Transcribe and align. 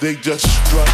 They 0.00 0.14
just 0.14 0.46
strut. 0.66 0.87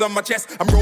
on 0.00 0.12
my 0.12 0.20
chest. 0.20 0.56
I'm 0.60 0.77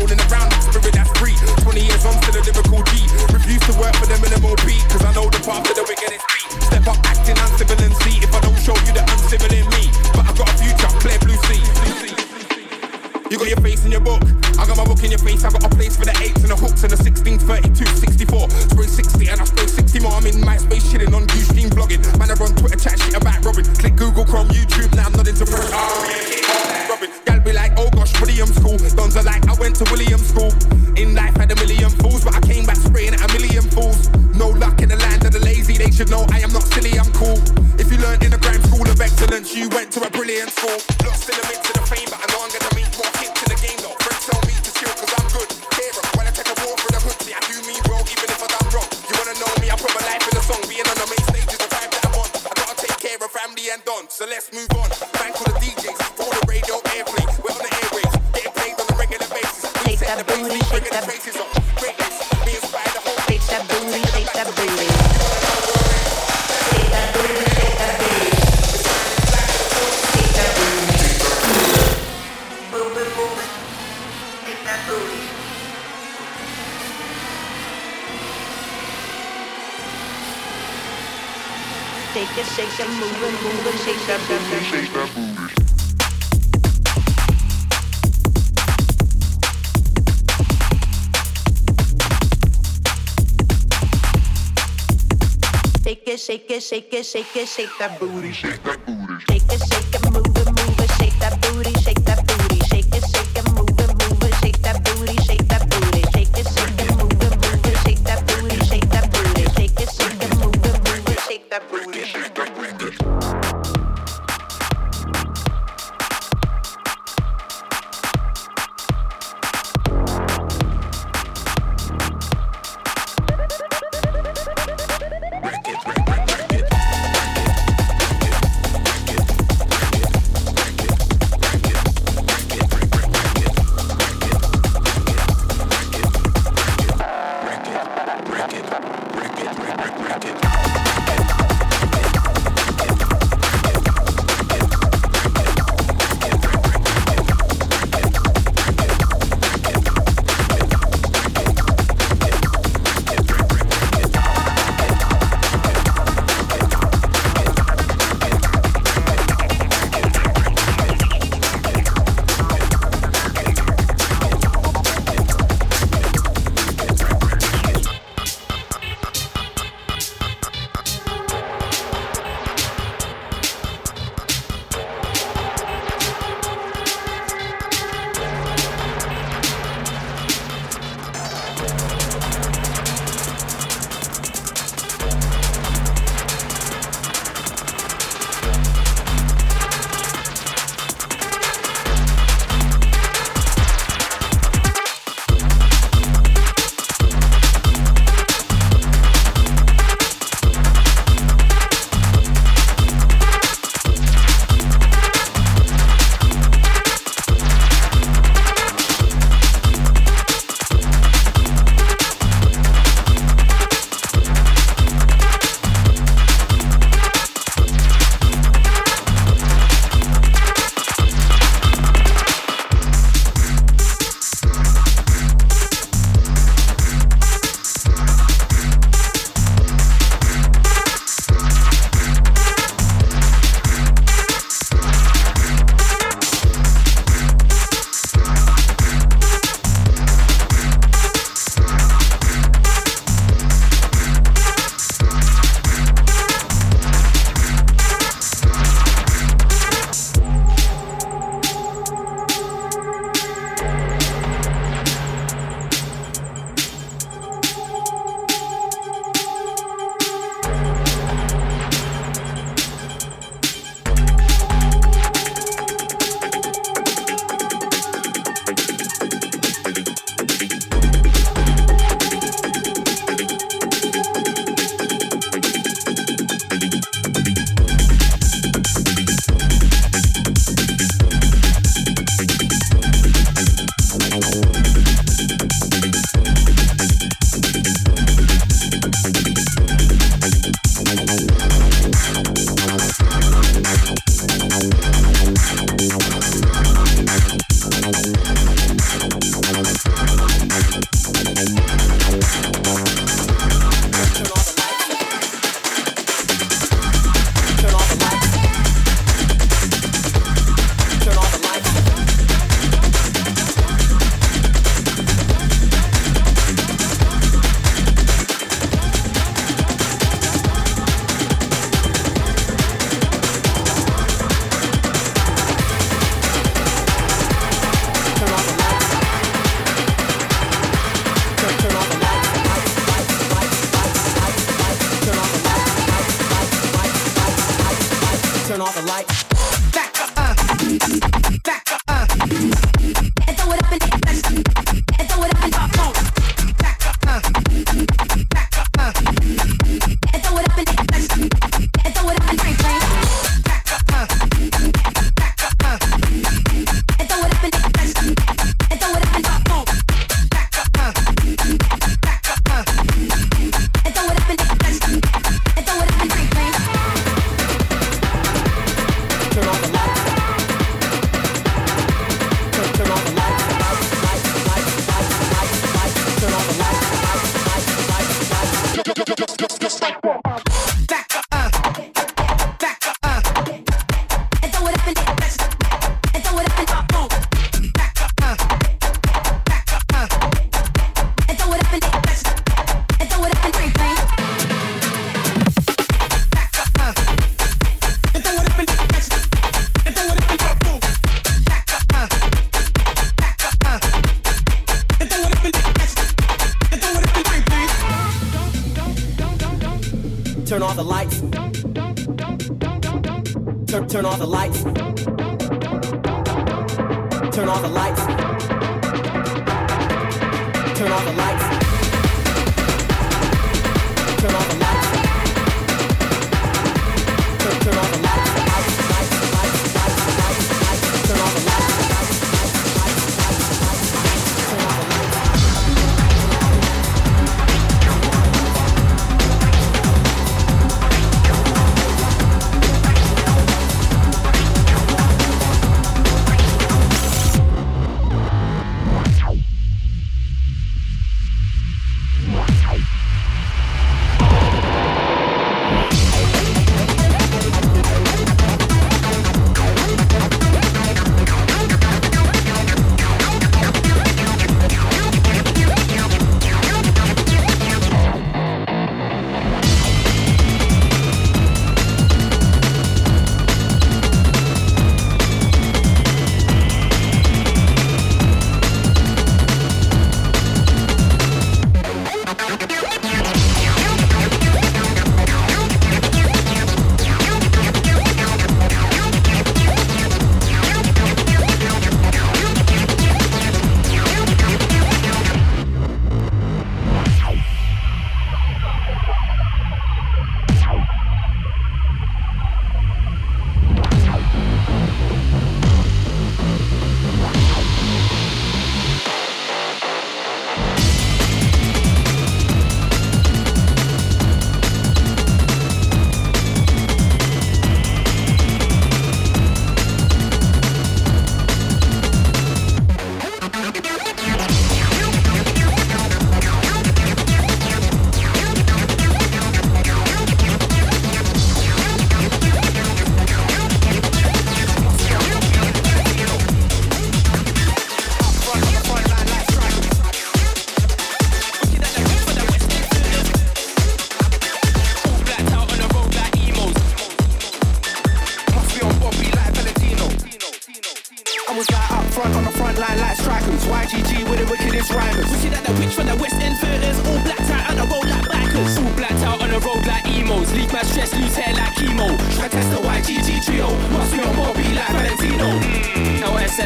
shake 96.26 96.50
it, 96.50 96.62
shake 96.62 96.92
it, 96.92 97.06
shake 97.06 97.36
it, 97.36 97.48
shake 97.48 97.70
that 97.78 98.00
booty, 98.00 98.32
shake 98.32 98.62
that 98.64 98.84
booty. 98.84 99.14
Shake 99.28 99.42
it, 99.52 99.60
shake 99.60 99.80
it. 99.80 99.85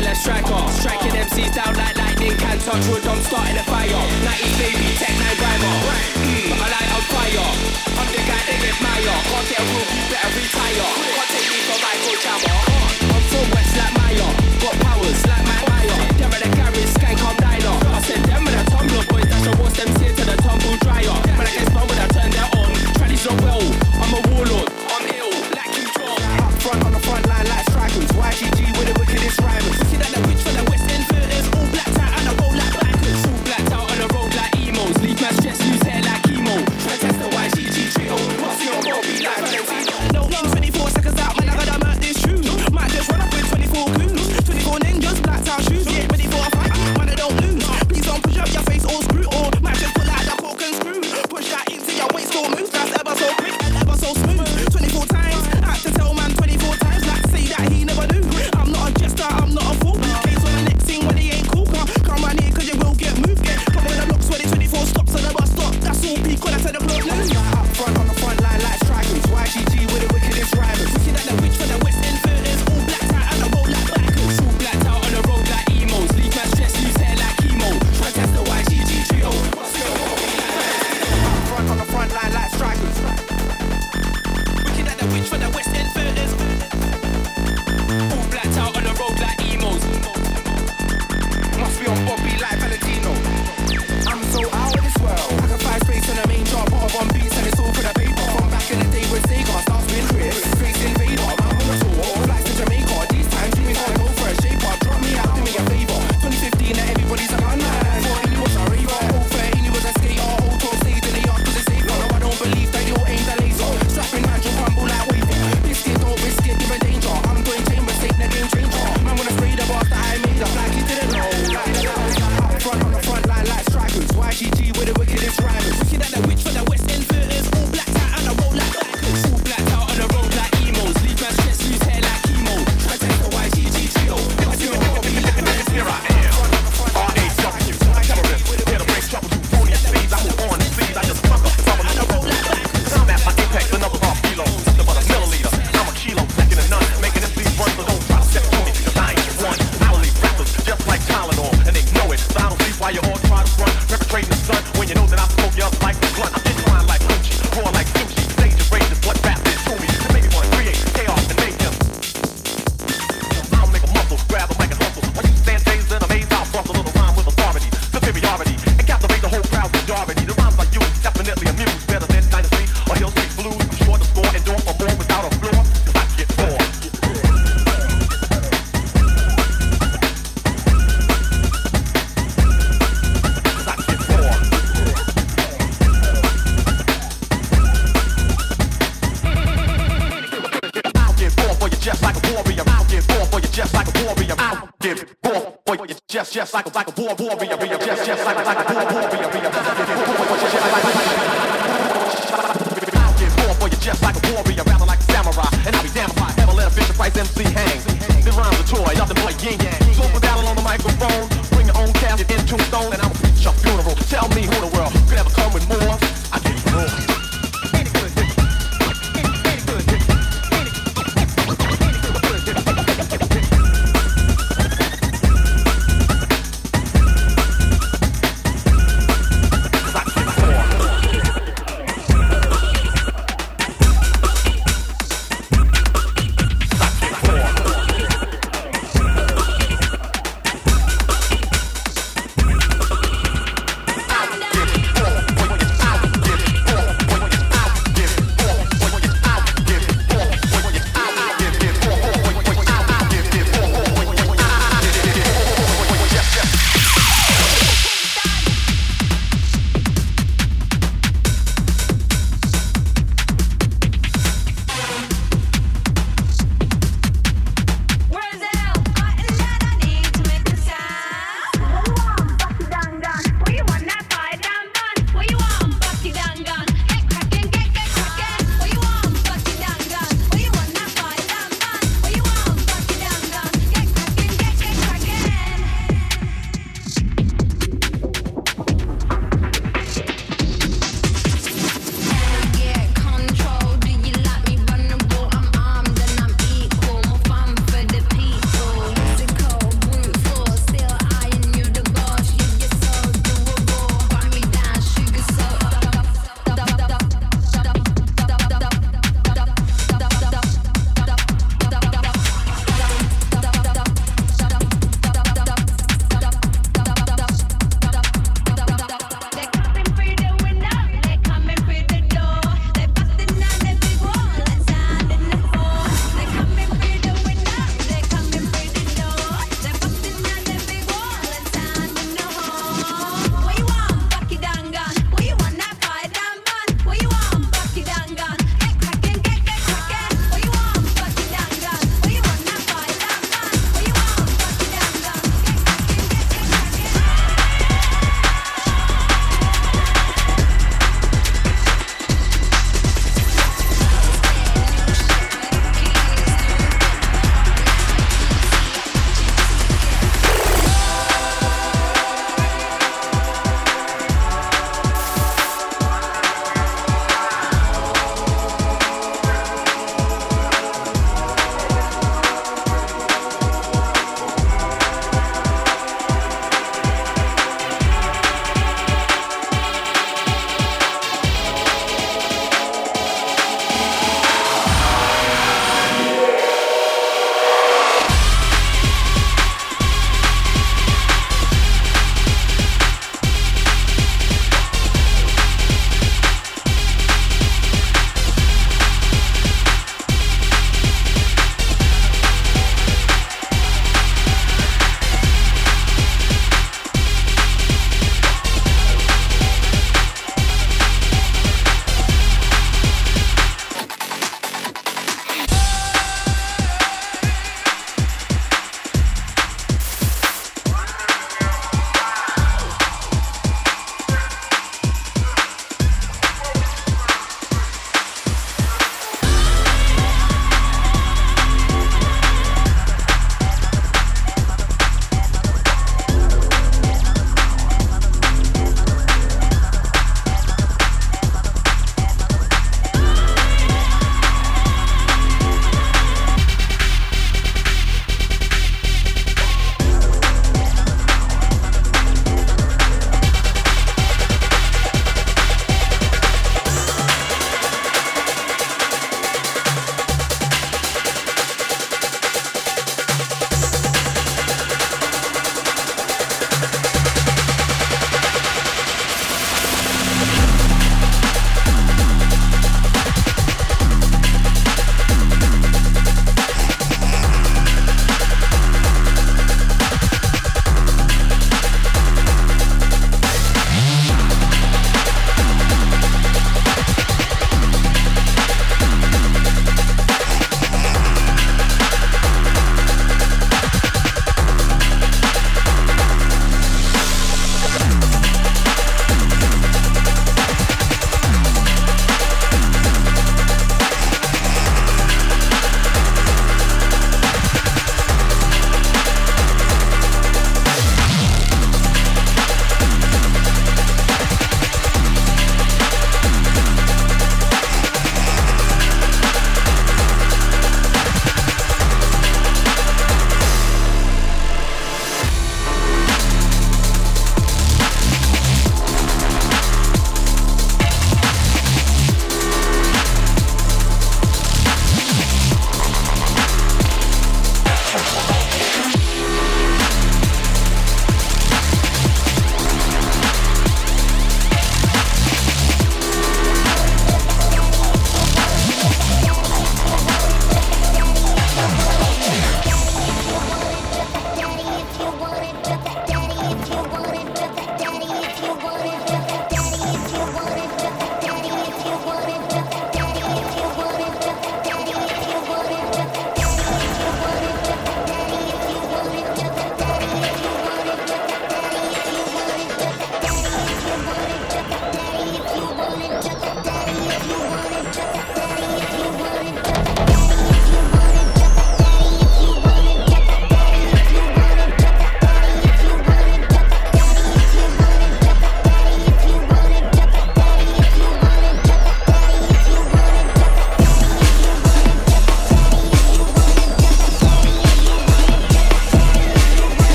so 0.00 0.06
let's 0.06 0.22
track 0.24 0.44
off. 0.50 0.72
Striking 0.72 1.12
MCs 1.12 1.54
down 1.54 1.74
like 1.76 1.96
lightning, 1.96 2.36
can't 2.36 2.60
touch 2.60 2.86
wood, 2.88 3.06
I'm 3.06 3.20
starting 3.22 3.56
a 3.56 3.64
fire. 3.64 3.88
90s 3.88 4.56
baby, 4.58 4.88
tech 4.96 5.14
nine 5.18 5.36
rhymer. 5.40 5.74
Mmm, 6.24 6.52
I 6.56 6.66
light 6.72 6.90
on 6.96 7.04
fire. 7.12 7.50
I'm 8.00 8.08
the 8.08 8.22
guy 8.24 8.42
they 8.48 8.58
admire. 8.70 9.16
Can't 9.30 9.48
get 9.48 9.60
a 9.60 9.64
room, 9.64 9.88
you 9.96 10.04
better 10.10 10.32
retire. 10.36 10.88
Can't 11.16 11.30
take 11.30 11.48
me 11.52 11.58
for 11.68 11.78
Michael 11.84 12.16
Jabber. 12.24 12.56
I'm 13.14 13.22
from 13.28 13.46
West 13.52 13.76
like 13.76 13.94
Meyer. 13.98 14.39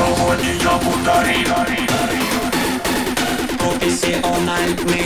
сегодня 0.00 0.52
я 0.54 0.78
подари 0.78 1.46
Описи 3.60 4.12
all 4.22 4.40
night 4.46 4.80
me 4.86 5.02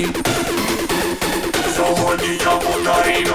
Сегодня 1.74 2.32
я 2.34 2.54
подари 2.64 3.26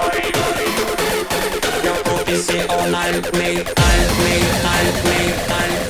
Я 1.84 1.92
описи 2.12 2.58
all 2.68 2.86
night 2.90 3.32
me 3.34 3.50
Night 3.56 4.10
me, 4.22 4.34
night 4.64 5.04
me, 5.04 5.18
night 5.48 5.89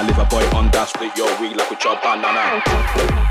I 0.00 0.02
live 0.02 0.16
a 0.16 0.24
boy 0.24 0.42
on 0.56 0.70
that 0.70 0.88
split 0.88 1.14
your 1.14 1.28
wheel 1.36 1.58
like 1.58 1.70
a 1.70 1.76
chop 1.76 2.00
banana. 2.00 3.29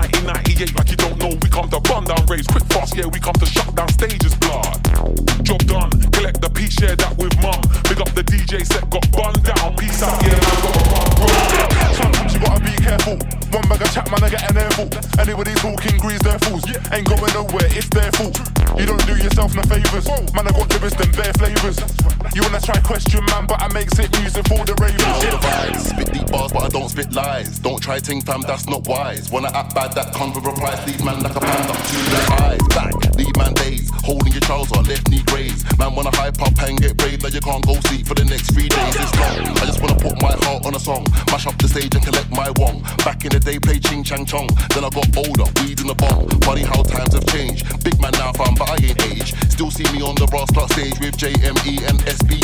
1998 0.00 0.76
like 0.76 0.90
you 0.90 0.96
don't 0.96 1.18
know. 1.20 1.28
We 1.28 1.48
come 1.52 1.68
to 1.68 1.80
bun 1.80 2.04
down 2.04 2.24
raves, 2.24 2.46
quick 2.46 2.64
fast, 2.72 2.96
yeah, 2.96 3.06
we 3.06 3.20
come 3.20 3.36
to 3.36 3.44
shut 3.44 3.68
down 3.76 3.88
stages, 3.92 4.34
blood. 4.36 4.80
Job 5.44 5.60
done, 5.68 5.92
collect 6.16 6.40
the 6.40 6.48
piece, 6.48 6.72
share 6.72 6.96
that 6.96 7.12
with 7.18 7.36
mum. 7.44 7.60
Big 7.84 8.00
up 8.00 8.08
the 8.16 8.24
DJ 8.24 8.64
set, 8.64 8.88
got 8.88 9.04
bun 9.12 9.34
down, 9.44 9.76
peace 9.76 10.02
out, 10.02 10.16
yeah, 10.24 10.40
man, 10.40 10.56
got 10.64 10.76
a. 10.76 11.94
Sometimes 12.00 12.32
you 12.32 12.40
gotta 12.40 12.64
be 12.64 12.72
careful. 12.80 13.16
One 13.52 13.68
bag 13.68 13.82
of 13.82 13.92
chat, 13.92 14.10
man, 14.10 14.24
I 14.24 14.30
get 14.30 14.48
an 14.48 14.56
airful. 14.56 14.88
Anybody 15.20 15.52
talking 15.60 15.98
grease 15.98 16.22
their 16.22 16.38
fools. 16.38 16.64
Ain't 16.92 17.06
going 17.06 17.34
nowhere, 17.34 17.68
it's 17.68 17.88
their 17.90 18.10
fault. 18.12 18.49
You 18.78 18.86
don't 18.86 19.04
do 19.06 19.16
yourself 19.16 19.54
no 19.54 19.62
favors. 19.62 20.06
Man, 20.34 20.46
I 20.46 20.52
got 20.52 20.68
lyrics, 20.70 20.94
them 20.94 21.10
bare 21.12 21.32
flavors. 21.34 21.78
You 22.34 22.42
wanna 22.42 22.60
try 22.60 22.80
question, 22.80 23.24
man, 23.26 23.46
but 23.46 23.60
I 23.60 23.68
make 23.72 23.90
sick 23.90 24.10
music 24.20 24.46
for 24.46 24.64
the 24.64 24.74
ravers. 24.80 25.88
Spit 25.88 26.12
deep 26.12 26.30
bars, 26.30 26.52
but 26.52 26.62
I 26.64 26.68
don't 26.68 26.88
spit 26.88 27.12
lies. 27.12 27.58
Don't 27.58 27.82
try 27.82 27.98
ting 27.98 28.22
fam, 28.22 28.42
that's 28.42 28.66
not 28.66 28.86
wise. 28.86 29.30
Wanna 29.30 29.50
act 29.54 29.74
bad, 29.74 29.92
that 29.94 30.14
comes 30.14 30.36
with 30.36 30.46
a 30.46 30.52
price. 30.52 30.86
Leave 30.86 31.04
man 31.04 31.22
like 31.22 31.36
a 31.36 31.40
panda 31.40 31.72
the 31.72 32.36
eyes. 32.42 32.60
Back, 32.68 33.09
leave 33.20 33.36
man 33.36 33.52
days. 33.54 33.90
Holding 34.02 34.32
your 34.32 34.40
trouser, 34.40 34.80
left 34.88 35.08
knee 35.10 35.22
graze. 35.26 35.60
Man 35.78 35.94
wanna 35.94 36.14
hype 36.16 36.40
up 36.40 36.56
and 36.64 36.80
get 36.80 36.96
brave, 36.96 37.22
now 37.22 37.28
you 37.28 37.40
can't 37.40 37.64
go 37.66 37.74
sleep 37.88 38.06
for 38.06 38.14
the 38.14 38.24
next 38.24 38.52
three 38.52 38.68
days. 38.68 38.96
It's 38.96 39.14
long. 39.20 39.40
I 39.60 39.64
just 39.68 39.80
wanna 39.80 40.00
put 40.00 40.16
my 40.20 40.32
heart 40.44 40.64
on 40.64 40.74
a 40.74 40.80
song. 40.80 41.04
Mash 41.28 41.46
up 41.46 41.56
the 41.58 41.68
stage 41.68 41.94
and 41.94 42.04
collect 42.04 42.30
my 42.30 42.50
wong. 42.56 42.82
Back 43.04 43.24
in 43.24 43.30
the 43.30 43.40
day, 43.40 43.58
play 43.58 43.78
ching 43.78 44.02
chang 44.02 44.24
chong. 44.24 44.48
Then 44.72 44.84
I 44.84 44.90
got 44.90 45.08
older, 45.16 45.46
weed 45.60 45.80
in 45.80 45.86
the 45.86 45.94
bomb. 45.94 46.28
Funny 46.48 46.64
how 46.64 46.82
times 46.82 47.14
have 47.14 47.26
changed. 47.26 47.68
Big 47.84 48.00
man 48.00 48.12
now, 48.16 48.32
fam, 48.32 48.54
but 48.56 48.68
I 48.70 48.76
ain't 48.80 49.00
age. 49.12 49.36
Still 49.52 49.70
see 49.70 49.84
me 49.92 50.00
on 50.00 50.16
the 50.16 50.26
brass 50.26 50.50
clock 50.50 50.72
stage 50.72 50.98
with 51.00 51.16
JME 51.20 51.84
and 51.88 51.98
SB. 52.08 52.40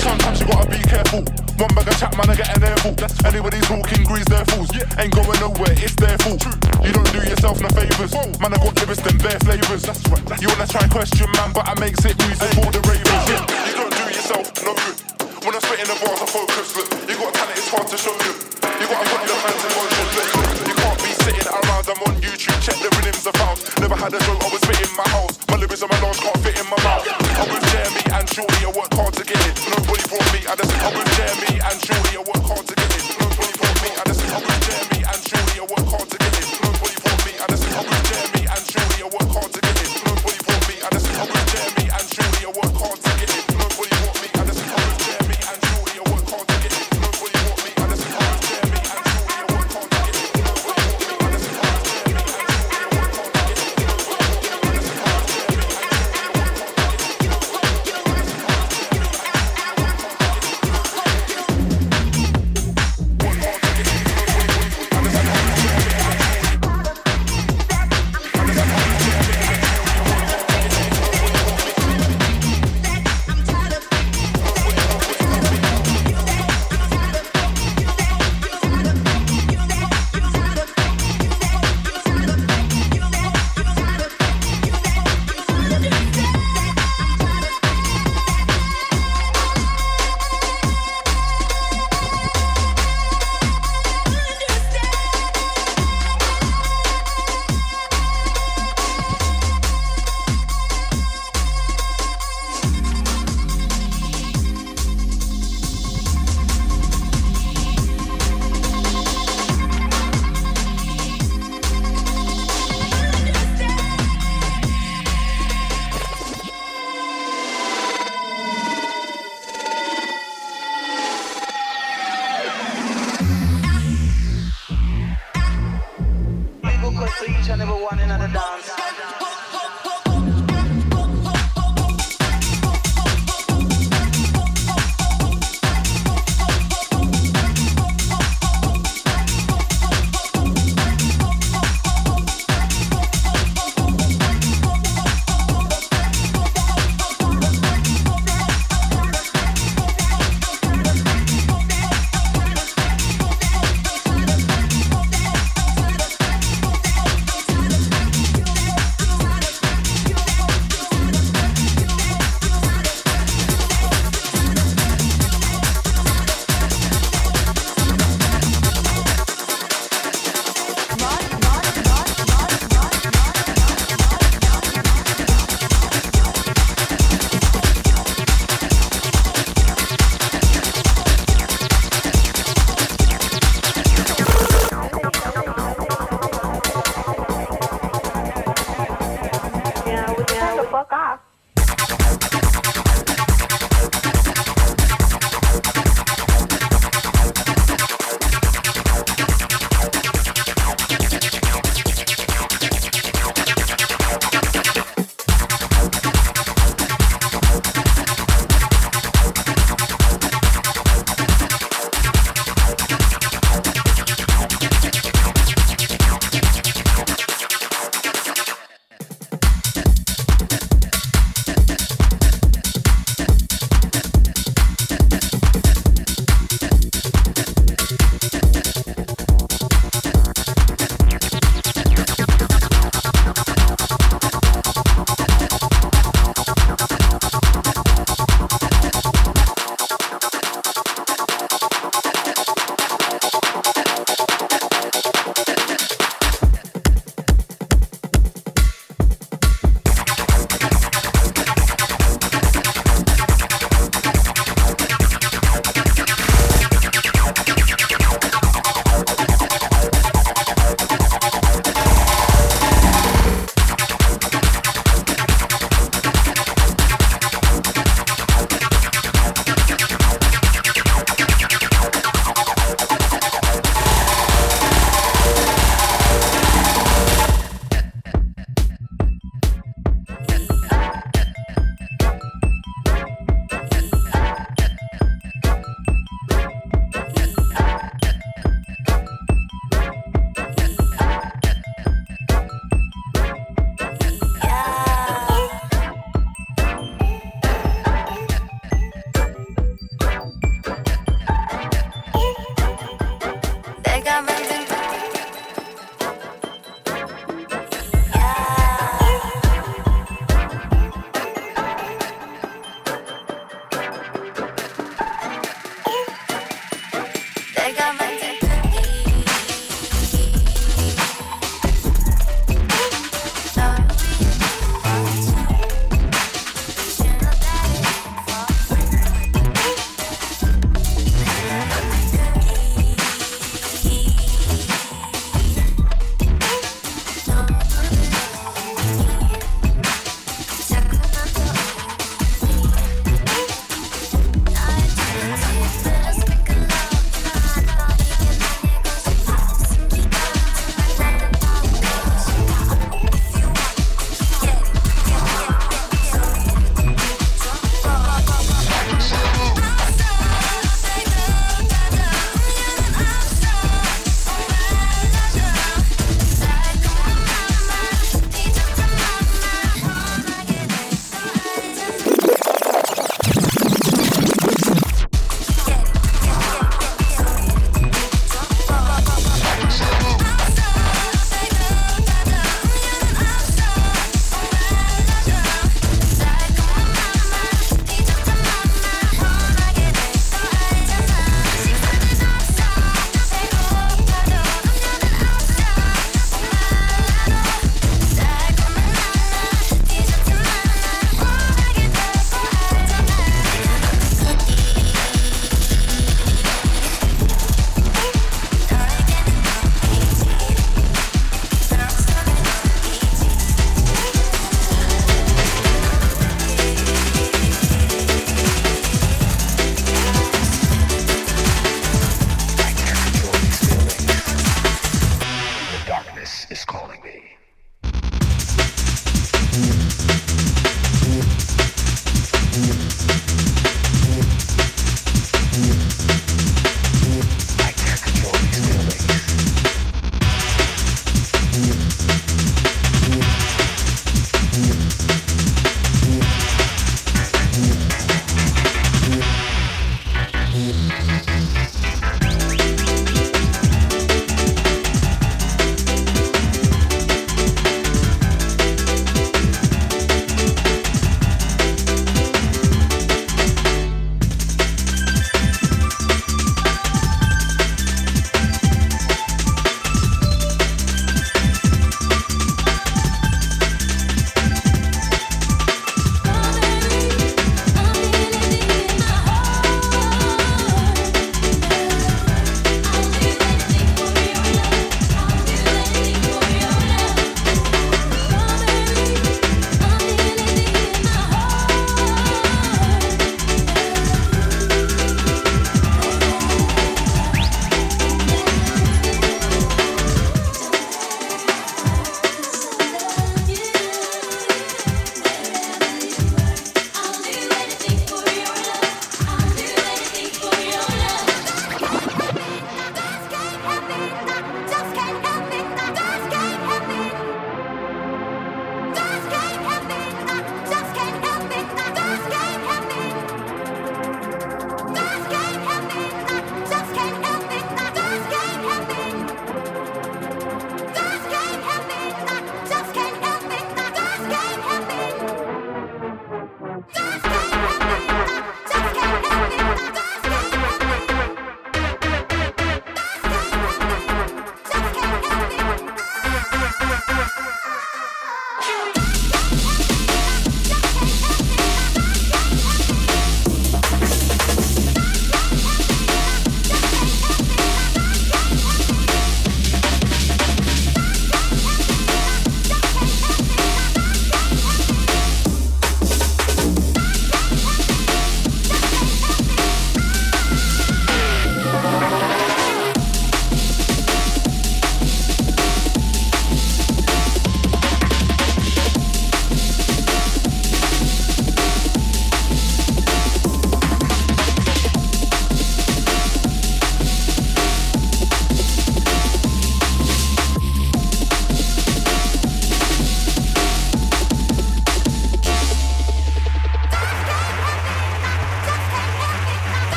Sometimes 0.00 0.40
you 0.40 0.46
gotta 0.46 0.68
be 0.68 0.82
careful. 0.84 1.24
One 1.56 1.72
bag 1.74 1.88
of 1.88 1.96
chat, 1.98 2.12
man, 2.16 2.28
I 2.28 2.36
get 2.36 2.50
an 2.56 2.62
airful. 2.64 2.92
Anybody 3.24 3.60
talking 3.64 4.04
grease 4.04 4.28
their 4.28 4.44
fools. 4.52 4.68
Ain't 4.98 5.14
going 5.14 5.40
nowhere, 5.40 5.72
it's 5.78 5.96
their 5.96 6.18
fault. 6.18 6.44
You 6.84 6.92
don't 6.92 7.10
do 7.12 7.20
yourself 7.22 7.60
no 7.60 7.68
favors. 7.68 8.12
Man, 8.40 8.52
I 8.52 8.58
got 8.58 8.74
lyrics, 8.76 9.00
them 9.00 9.16
bare 9.18 9.38
flavors. 9.40 10.01
You 10.42 10.48
wanna 10.48 10.66
try 10.66 10.82
and 10.82 10.90
question, 10.90 11.28
man, 11.38 11.52
but 11.54 11.68
I 11.68 11.74
make 11.78 11.96
sick 12.00 12.18
music 12.26 12.50
for 12.58 12.70
the 12.74 12.82
ravers. 12.88 13.24
You 13.68 13.74
don't 13.78 13.94
do 13.94 14.04
yourself 14.10 14.46
no 14.66 14.74
good. 14.74 14.96
When 15.44 15.54
I 15.54 15.60
spit 15.62 15.78
in 15.82 15.88
the 15.90 15.98
bars, 16.02 16.20
I 16.22 16.26
focus. 16.26 16.74
Look, 16.76 16.88
you 17.06 17.14
got 17.18 17.34
talent, 17.34 17.58
it's 17.58 17.70
hard 17.70 17.86
to 17.90 17.98
show 17.98 18.14
you. 18.26 18.34
You 18.82 18.86
gotta 18.90 19.06
put 19.10 19.22
your 19.26 19.38
hands 19.42 19.62
in 19.62 19.70
motion. 19.74 20.06
You 20.66 20.74
can't 20.74 20.98
be 21.02 21.10
sitting 21.22 21.48
around. 21.50 21.84
I'm 21.86 22.00
on 22.06 22.14
YouTube, 22.22 22.58
check 22.62 22.78
the 22.82 22.90
rhythms 22.98 23.26
I 23.26 23.32
found. 23.38 23.58
Never 23.82 23.96
had 23.98 24.14
a 24.14 24.20
show, 24.22 24.34
I 24.38 24.48
was 24.50 24.62
spitting 24.62 24.94
my 24.98 25.06
house. 25.14 25.34
My 25.50 25.56
lyrics 25.58 25.82
and 25.82 25.90
my 25.90 25.98
lines 26.02 26.18
can't 26.18 26.38
fit 26.42 26.58
in 26.58 26.66
my 26.70 26.78
mouth. 26.82 27.06
I'm 27.38 27.48
with 27.50 27.64
Jeremy 27.70 28.02
and 28.16 28.26
Shorty, 28.30 28.60
I 28.66 28.70
work 28.74 28.92
hard 28.94 29.14
to 29.18 29.24
get 29.26 29.38
it. 29.38 29.54
Nobody 29.70 30.04
brought 30.10 30.30
me, 30.34 30.40
I 30.46 30.54
just 30.58 30.72
I'm 30.82 30.94
with 30.94 31.10
Jeremy 31.18 31.52
and 31.58 31.78
Shorty, 31.82 32.12
I 32.18 32.22
work 32.22 32.44
hard 32.46 32.64
to 32.66 32.74
get 32.74 32.90
it. 32.90 33.04
Nobody 33.18 33.52
brought 33.58 33.78
me, 33.82 33.90
I 33.98 34.02
just 34.06 34.22
I'm 34.30 34.42
with 34.42 34.60
Jeremy 34.66 34.98
and 35.06 35.22
Shorty, 35.22 35.54
I 35.58 35.64
work 35.70 35.86
hard 35.90 36.06
to 36.10 36.16
get 36.18 36.34
it. 36.38 36.46
Nobody 36.62 36.96
brought 37.02 37.22
me, 37.26 37.32
I 37.38 37.44
just 37.50 37.64
I'm 37.70 37.86
with 37.86 38.04
Jeremy 38.10 38.31
work 42.54 42.74
hard. 42.74 43.11